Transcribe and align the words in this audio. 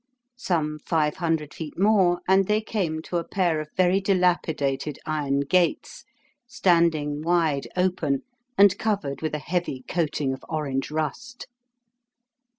Some 0.39 0.79
five 0.79 1.17
hundred 1.17 1.53
feet 1.53 1.77
more, 1.77 2.21
and 2.27 2.47
they 2.47 2.59
came 2.59 3.03
to 3.03 3.17
a 3.17 3.23
pair 3.23 3.61
of 3.61 3.69
very 3.77 4.01
dilapidated 4.01 4.97
iron 5.05 5.41
gates, 5.41 6.05
standing 6.47 7.21
wide 7.21 7.67
open, 7.77 8.23
and 8.57 8.75
covered 8.79 9.21
with 9.21 9.35
a 9.35 9.37
heavy 9.37 9.83
coating 9.87 10.33
of 10.33 10.43
orange 10.49 10.89
rust. 10.89 11.45